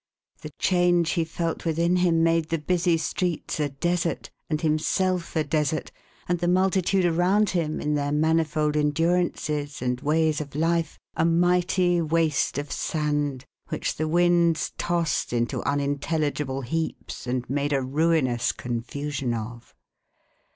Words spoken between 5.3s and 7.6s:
a desert, and the multitude around